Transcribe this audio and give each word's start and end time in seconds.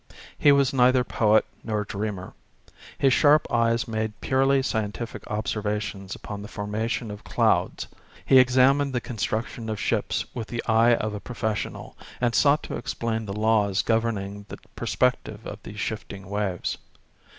He 0.35 0.51
was 0.51 0.73
neither 0.73 1.03
poet 1.03 1.45
nor 1.63 1.83
dreamer. 1.83 2.33
His 2.97 3.13
sharp 3.13 3.45
eyes 3.51 3.87
made 3.87 4.19
purely 4.19 4.63
scientific 4.63 5.21
observations 5.27 6.15
upon 6.15 6.41
the 6.41 6.47
formation 6.47 7.11
of 7.11 7.23
clouds, 7.23 7.85
he 8.25 8.39
examined 8.39 8.93
the 8.93 8.99
construction 8.99 9.69
of 9.69 9.79
ships 9.79 10.25
with 10.33 10.47
the 10.47 10.63
eye 10.65 10.95
of 10.95 11.13
a 11.13 11.19
professional, 11.19 11.95
and 12.19 12.33
sought 12.33 12.63
to 12.63 12.77
explain 12.77 13.27
the 13.27 13.39
laws 13.39 13.83
govern 13.83 14.17
ing 14.17 14.47
the 14.49 14.57
perspective 14.75 15.45
of 15.45 15.59
the 15.61 15.75
shifting 15.77 16.27
waves. 16.31 16.79